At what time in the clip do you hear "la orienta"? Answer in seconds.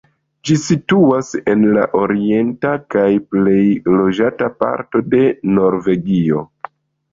1.75-2.73